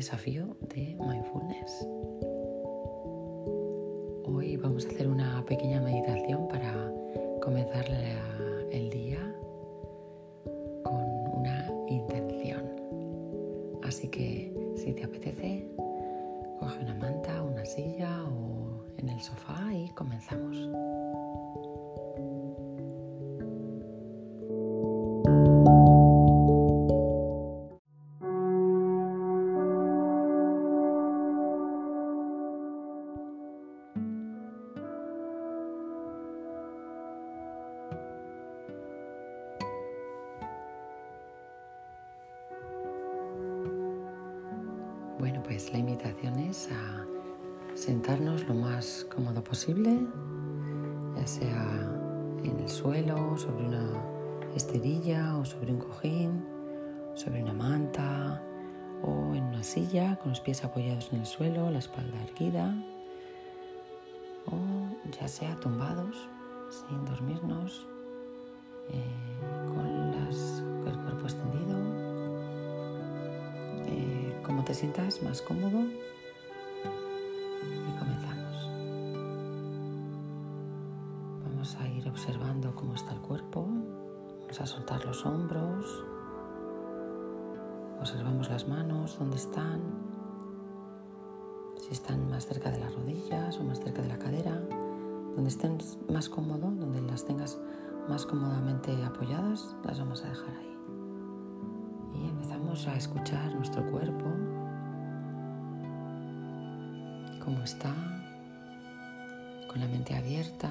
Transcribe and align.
desafío 0.00 0.56
de 0.74 0.96
mindfulness. 0.98 1.86
Hoy 4.24 4.56
vamos 4.56 4.86
a 4.86 4.88
hacer 4.88 5.06
una 5.06 5.44
pequeña 5.44 5.78
meditación 5.78 6.48
para 6.48 6.90
comenzar 7.42 7.84
el 8.70 8.88
día 8.88 9.18
con 10.84 11.04
una 11.34 11.68
intención. 11.86 12.62
Así 13.82 14.08
que 14.08 14.72
si 14.74 14.94
te 14.94 15.04
apetece, 15.04 15.68
coge 16.58 16.82
una 16.82 16.94
manta, 16.94 17.42
una 17.42 17.66
silla 17.66 18.24
o 18.24 18.82
en 18.96 19.10
el 19.10 19.20
sofá 19.20 19.70
y 19.70 19.90
comenzamos. 19.90 20.56
Bueno, 45.20 45.42
pues 45.42 45.70
la 45.70 45.78
invitación 45.78 46.38
es 46.38 46.70
a 46.72 47.04
sentarnos 47.74 48.48
lo 48.48 48.54
más 48.54 49.06
cómodo 49.14 49.44
posible, 49.44 50.00
ya 51.14 51.26
sea 51.26 51.92
en 52.42 52.58
el 52.58 52.68
suelo, 52.70 53.36
sobre 53.36 53.66
una 53.66 54.02
esterilla 54.56 55.36
o 55.36 55.44
sobre 55.44 55.72
un 55.74 55.78
cojín, 55.78 56.42
sobre 57.12 57.42
una 57.42 57.52
manta 57.52 58.42
o 59.02 59.34
en 59.34 59.44
una 59.44 59.62
silla 59.62 60.18
con 60.20 60.30
los 60.30 60.40
pies 60.40 60.64
apoyados 60.64 61.12
en 61.12 61.20
el 61.20 61.26
suelo, 61.26 61.70
la 61.70 61.80
espalda 61.80 62.16
erguida 62.22 62.74
o 64.46 64.56
ya 65.20 65.28
sea 65.28 65.54
tumbados 65.60 66.30
sin 66.70 67.04
dormirnos 67.04 67.86
eh, 68.88 69.04
con 69.68 70.88
el 70.88 70.98
cuerpo 71.02 71.24
extendido 71.24 71.59
te 74.70 74.74
sientas 74.74 75.20
más 75.20 75.42
cómodo 75.42 75.80
y 77.60 77.98
comenzamos. 77.98 78.70
Vamos 81.44 81.76
a 81.80 81.88
ir 81.88 82.08
observando 82.08 82.72
cómo 82.76 82.94
está 82.94 83.14
el 83.14 83.20
cuerpo, 83.20 83.66
vamos 84.42 84.60
a 84.60 84.66
soltar 84.66 85.04
los 85.04 85.26
hombros, 85.26 86.04
observamos 87.98 88.48
las 88.48 88.68
manos, 88.68 89.18
dónde 89.18 89.38
están, 89.38 89.80
si 91.80 91.90
están 91.90 92.30
más 92.30 92.46
cerca 92.46 92.70
de 92.70 92.78
las 92.78 92.94
rodillas 92.94 93.58
o 93.58 93.64
más 93.64 93.80
cerca 93.80 94.02
de 94.02 94.08
la 94.08 94.20
cadera, 94.20 94.54
donde 95.34 95.48
estén 95.48 95.78
más 96.08 96.28
cómodo, 96.28 96.70
donde 96.70 97.00
las 97.00 97.24
tengas 97.24 97.58
más 98.08 98.24
cómodamente 98.24 98.92
apoyadas, 99.04 99.74
las 99.82 99.98
vamos 99.98 100.24
a 100.24 100.28
dejar 100.28 100.54
ahí. 100.54 100.70
A 102.86 102.96
escuchar 102.96 103.54
nuestro 103.56 103.84
cuerpo, 103.90 104.24
cómo 107.50 107.64
está, 107.64 107.92
con 109.66 109.80
la 109.80 109.88
mente 109.88 110.14
abierta, 110.14 110.70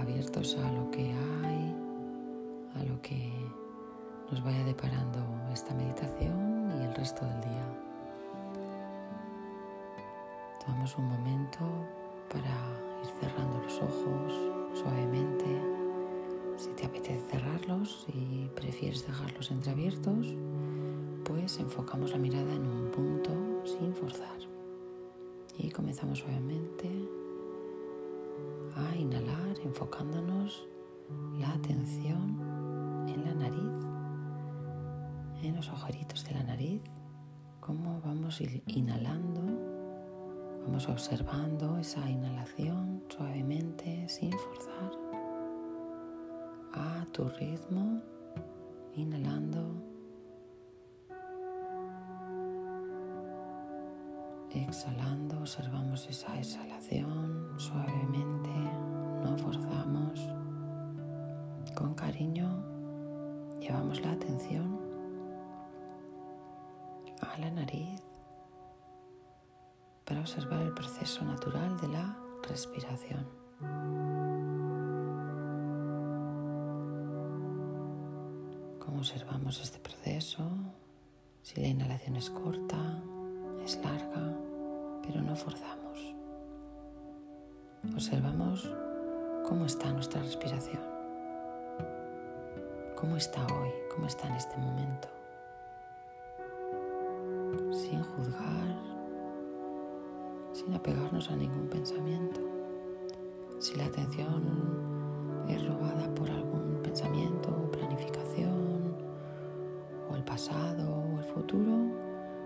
abiertos 0.00 0.56
a 0.56 0.72
lo 0.72 0.90
que 0.90 1.12
hay, 1.12 1.74
a 2.74 2.84
lo 2.84 2.98
que 3.02 3.30
nos 4.30 4.42
vaya 4.42 4.64
deparando 4.64 5.18
esta 5.52 5.74
meditación 5.74 6.72
y 6.80 6.86
el 6.86 6.94
resto 6.94 7.22
del 7.26 7.40
día. 7.42 7.66
Tomamos 10.64 10.96
un 10.96 11.04
momento 11.04 11.58
para 12.30 12.48
ir 13.04 13.10
cerrando 13.20 13.60
los 13.62 13.76
ojos 13.82 14.32
suavemente 14.72 15.44
si 16.56 16.70
te 16.70 16.86
apetece 16.86 17.20
cerrarlos 17.28 18.06
y 18.14 18.48
prefieres 18.54 19.06
dejarlos 19.06 19.50
entreabiertos, 19.50 20.34
pues 21.24 21.58
enfocamos 21.58 22.12
la 22.12 22.18
mirada 22.18 22.54
en 22.54 22.66
un 22.66 22.90
punto 22.90 23.32
sin 23.66 23.94
forzar. 23.94 24.47
Y 25.58 25.70
comenzamos 25.70 26.20
suavemente 26.20 26.88
a 28.76 28.96
inhalar 28.96 29.58
enfocándonos 29.64 30.68
la 31.38 31.52
atención 31.52 32.38
en 33.08 33.24
la 33.24 33.34
nariz, 33.34 33.86
en 35.42 35.56
los 35.56 35.68
agujeritos 35.68 36.24
de 36.24 36.34
la 36.34 36.44
nariz, 36.44 36.80
cómo 37.60 38.00
vamos 38.04 38.40
inhalando, 38.66 39.42
vamos 40.64 40.88
observando 40.88 41.78
esa 41.78 42.08
inhalación 42.08 43.02
suavemente 43.08 44.08
sin 44.08 44.32
forzar 44.32 44.92
a 46.72 47.06
tu 47.12 47.28
ritmo, 47.28 48.00
inhalando, 48.94 49.74
exhalando, 54.52 55.38
observamos 55.38 56.08
esa 56.08 56.38
exhalación 56.38 57.54
suavemente, 57.58 58.50
no 59.22 59.36
forzamos, 59.38 60.28
con 61.74 61.94
cariño 61.94 62.64
llevamos 63.60 64.00
la 64.00 64.12
atención 64.12 64.78
a 67.20 67.38
la 67.38 67.50
nariz 67.50 68.00
para 70.04 70.20
observar 70.20 70.62
el 70.62 70.72
proceso 70.72 71.24
natural 71.24 71.78
de 71.80 71.88
la 71.88 72.16
respiración. 72.48 73.26
observamos 78.98 79.60
este 79.60 79.78
proceso, 79.78 80.42
si 81.42 81.60
la 81.60 81.68
inhalación 81.68 82.16
es 82.16 82.30
corta, 82.30 83.00
es 83.68 83.78
larga, 83.84 84.32
pero 85.02 85.20
no 85.20 85.36
forzamos. 85.36 86.14
Observamos 87.94 88.74
cómo 89.46 89.66
está 89.66 89.92
nuestra 89.92 90.22
respiración, 90.22 90.80
cómo 92.96 93.18
está 93.18 93.46
hoy, 93.54 93.68
cómo 93.94 94.06
está 94.06 94.26
en 94.26 94.36
este 94.36 94.56
momento, 94.56 95.08
sin 97.70 98.02
juzgar, 98.02 98.74
sin 100.54 100.72
apegarnos 100.72 101.30
a 101.30 101.36
ningún 101.36 101.68
pensamiento. 101.68 102.40
Si 103.58 103.76
la 103.76 103.84
atención 103.84 105.44
es 105.46 105.68
robada 105.68 106.08
por 106.14 106.30
algún 106.30 106.80
pensamiento 106.82 107.50
o 107.50 107.70
planificación, 107.70 108.78
pasado 110.28 110.94
o 110.94 111.18
el 111.18 111.24
futuro, 111.24 111.97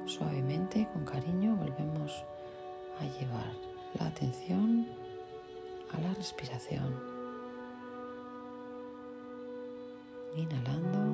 suavemente, 0.07 0.89
con 0.93 1.05
cariño, 1.05 1.57
volvemos 1.57 2.25
a 2.99 3.05
llevar 3.19 3.53
la 3.99 4.07
atención 4.07 4.87
a 5.93 6.01
la 6.01 6.15
respiración. 6.15 6.95
Inhalando, 10.37 11.12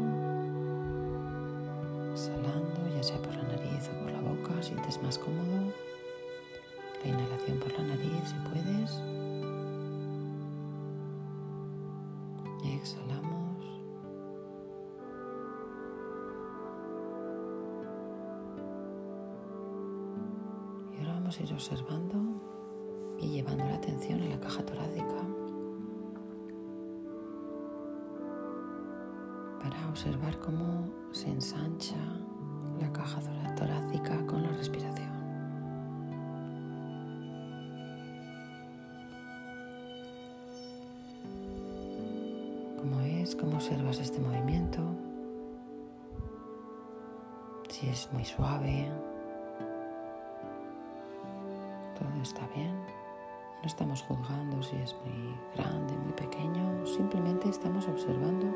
ir 21.36 21.52
observando 21.52 22.14
y 23.18 23.28
llevando 23.28 23.62
la 23.64 23.74
atención 23.74 24.22
a 24.22 24.28
la 24.28 24.40
caja 24.40 24.64
torácica 24.64 25.14
para 29.62 29.88
observar 29.90 30.38
cómo 30.38 30.88
se 31.12 31.28
ensancha 31.28 31.96
la 32.80 32.90
caja 32.92 33.20
torácica 33.56 34.26
con 34.26 34.42
la 34.42 34.48
respiración. 34.52 35.10
¿Cómo 42.78 43.00
es? 43.02 43.36
¿Cómo 43.36 43.56
observas 43.56 44.00
este 44.00 44.18
movimiento? 44.18 44.80
Si 47.68 47.86
es 47.86 48.08
muy 48.14 48.24
suave, 48.24 48.90
está 52.22 52.46
bien. 52.54 52.74
No 53.60 53.66
estamos 53.66 54.02
juzgando 54.02 54.62
si 54.62 54.76
es 54.76 54.94
muy 55.04 55.34
grande, 55.56 55.96
muy 55.96 56.12
pequeño, 56.12 56.86
simplemente 56.86 57.48
estamos 57.48 57.88
observando 57.88 58.46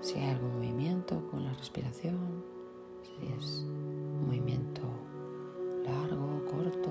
si 0.00 0.18
hay 0.18 0.30
algún 0.30 0.56
movimiento 0.56 1.26
con 1.30 1.44
la 1.44 1.52
respiración, 1.54 2.44
si 3.02 3.32
es 3.32 3.64
un 3.64 4.26
movimiento 4.26 4.82
largo, 5.84 6.44
corto, 6.46 6.90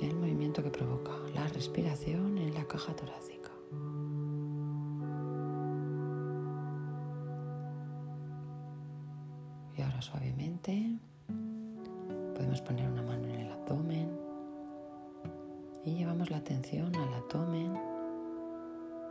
el 0.00 0.16
movimiento 0.16 0.62
que 0.62 0.70
provoca 0.70 1.12
la 1.34 1.46
respiración 1.48 2.38
en 2.38 2.54
la 2.54 2.64
caja 2.64 2.94
torácica. 2.96 3.50
Y 9.76 9.82
ahora 9.82 10.02
suavemente 10.02 10.98
podemos 12.50 12.62
poner 12.62 12.90
una 12.90 13.02
mano 13.02 13.28
en 13.28 13.40
el 13.40 13.52
abdomen 13.52 14.10
y 15.84 15.94
llevamos 15.94 16.30
la 16.30 16.38
atención 16.38 16.92
al 16.96 17.14
abdomen 17.14 17.74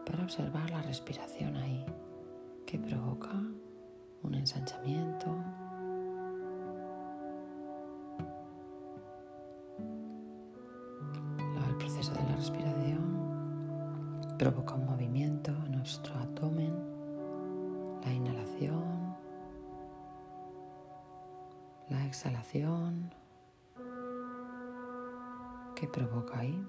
para 0.05 0.23
observar 0.23 0.69
la 0.71 0.81
respiración 0.81 1.55
ahí 1.55 1.85
que 2.65 2.77
provoca 2.77 3.31
un 4.23 4.35
ensanchamiento 4.35 5.37
Provoca 14.37 14.75
un 14.75 14.85
movimiento 14.85 15.51
en 15.65 15.73
nuestro 15.73 16.15
abdomen, 16.15 16.73
la 18.05 18.13
inhalación, 18.13 19.17
la 21.89 22.05
exhalación. 22.05 23.13
¿Qué 25.79 25.87
provoca 25.87 26.37
ahí? 26.39 26.61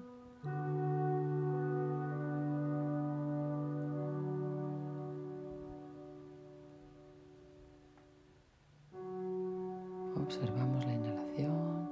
Observamos 10.15 10.85
la 10.85 10.93
inhalación, 10.93 11.89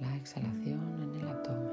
la 0.00 0.16
exhalación 0.18 1.02
en 1.02 1.16
el 1.16 1.28
abdomen. 1.30 1.72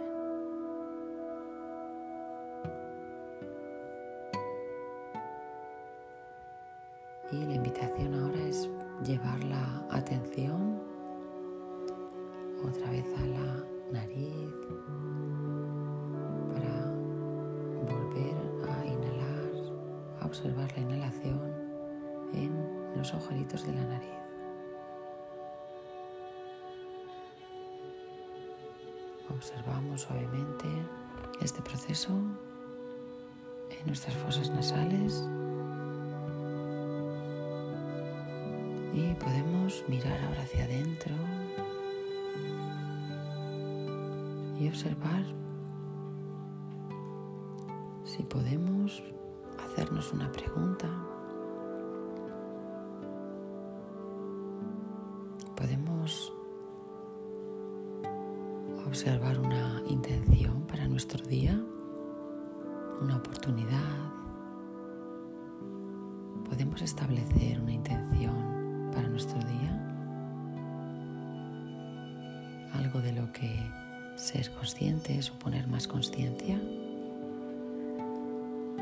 Y 7.31 7.45
la 7.45 7.53
invitación 7.53 8.15
ahora 8.15 8.41
es 8.41 8.67
llevar 9.03 9.43
la 9.43 9.85
atención 9.91 10.22
observar 20.33 20.71
la 20.71 20.79
inhalación 20.79 21.39
en 22.33 22.51
los 22.97 23.13
agujeritos 23.13 23.67
de 23.67 23.73
la 23.73 23.85
nariz. 23.85 24.09
Observamos 29.29 30.01
suavemente 30.01 30.65
este 31.39 31.61
proceso 31.61 32.09
en 33.69 33.85
nuestras 33.85 34.15
fosas 34.17 34.49
nasales 34.49 35.23
Y 38.95 39.13
podemos 39.15 39.83
mirar 39.87 40.19
ahora 40.23 40.41
hacia 40.41 40.63
adentro 40.65 41.15
y 44.59 44.67
observar 44.67 45.25
si 48.03 48.23
podemos 48.23 49.03
hacernos 49.73 50.13
una 50.13 50.31
pregunta. 50.31 50.87
Podemos 55.55 56.31
observar 58.85 59.39
una 59.39 59.81
intención 59.87 60.61
para 60.67 60.87
nuestro 60.87 61.25
día, 61.25 61.59
una 63.01 63.17
oportunidad. 63.17 64.11
Podemos 66.47 66.79
establecer 66.83 67.59
una 67.59 67.73
intención 67.73 68.91
para 68.93 69.07
nuestro 69.07 69.39
día? 69.39 69.79
¿Algo 72.73 73.01
de 73.01 73.13
lo 73.13 73.31
que 73.31 73.59
ser 74.17 74.51
consciente 74.51 75.17
es 75.17 75.31
o 75.31 75.39
poner 75.39 75.67
más 75.67 75.87
conciencia? 75.87 76.61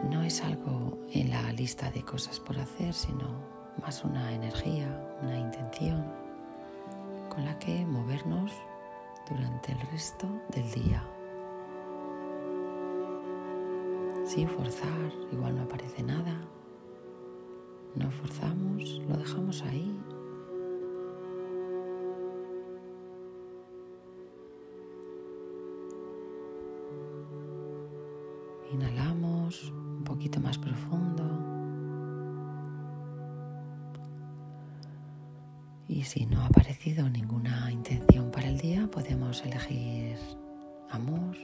No 0.09 0.23
es 0.23 0.41
algo 0.41 0.97
en 1.11 1.29
la 1.29 1.51
lista 1.53 1.91
de 1.91 2.03
cosas 2.03 2.39
por 2.39 2.57
hacer, 2.57 2.93
sino 2.93 3.27
más 3.81 4.03
una 4.03 4.33
energía, 4.33 4.87
una 5.21 5.37
intención 5.37 6.05
con 7.29 7.45
la 7.45 7.57
que 7.59 7.85
movernos 7.85 8.51
durante 9.29 9.71
el 9.71 9.79
resto 9.91 10.27
del 10.53 10.69
día. 10.71 11.03
Sin 14.25 14.47
forzar, 14.47 15.11
igual 15.31 15.55
no 15.55 15.63
aparece 15.63 16.03
nada, 16.03 16.41
no 17.95 18.09
forzamos, 18.11 19.01
lo 19.07 19.17
dejamos 19.17 19.61
ahí. 19.63 19.97
Inhalamos 28.71 29.73
poquito 30.21 30.39
más 30.39 30.55
profundo. 30.59 31.23
Y 35.87 36.03
si 36.03 36.27
no 36.27 36.41
ha 36.41 36.45
aparecido 36.45 37.09
ninguna 37.09 37.71
intención 37.71 38.29
para 38.29 38.49
el 38.49 38.59
día, 38.59 38.87
podemos 38.91 39.43
elegir 39.43 40.15
amor, 40.91 41.35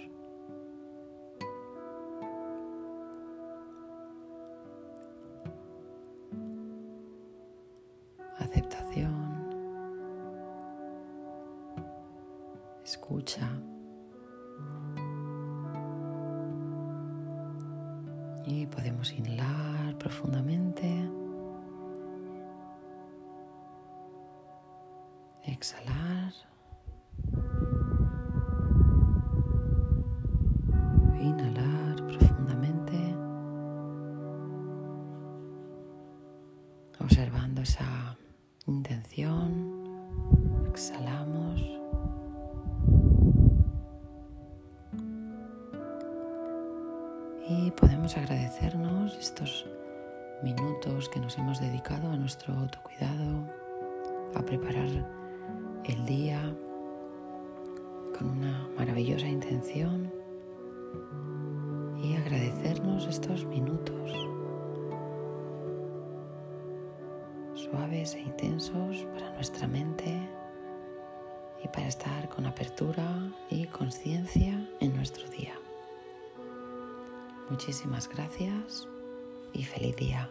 escucha. 12.84 13.77
Y 18.48 18.66
podemos 18.66 19.12
inhalar 19.12 19.98
profundamente. 19.98 20.88
Exhalar. 25.44 26.32
Inhalar 31.20 31.96
profundamente. 32.08 33.16
Observando 37.02 37.62
esa 37.64 38.18
intención. 38.66 39.84
Exhalamos. 40.70 41.77
Podemos 47.78 48.18
agradecernos 48.18 49.16
estos 49.18 49.66
minutos 50.44 51.10
que 51.10 51.20
nos 51.20 51.38
hemos 51.38 51.62
dedicado 51.62 52.12
a 52.12 52.16
nuestro 52.18 52.54
autocuidado, 52.54 53.48
a 54.36 54.42
preparar 54.42 54.90
el 55.86 56.06
día 56.06 56.42
con 58.18 58.30
una 58.30 58.68
maravillosa 58.78 59.28
intención 59.28 60.12
y 62.02 62.16
agradecernos 62.16 63.06
estos 63.06 63.46
minutos 63.46 64.12
suaves 67.54 68.16
e 68.16 68.20
intensos 68.20 69.06
para 69.14 69.32
nuestra 69.34 69.68
mente 69.68 70.30
y 71.64 71.68
para 71.68 71.88
estar 71.88 72.30
con 72.30 72.46
apertura 72.46 73.32
y 73.50 73.66
conciencia 73.68 74.68
en 74.80 74.96
nuestro 74.96 75.28
día. 75.30 75.54
Muchísimas 77.50 78.10
gracias 78.10 78.88
y 79.54 79.64
feliz 79.64 79.96
día. 79.96 80.30